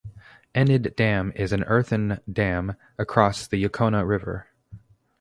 Enid 0.57 0.95
Dam 0.95 1.31
is 1.35 1.53
an 1.53 1.63
earthen 1.65 2.21
dam 2.27 2.75
across 2.97 3.45
the 3.45 3.63
Yocona 3.63 4.03
River. 4.03 4.47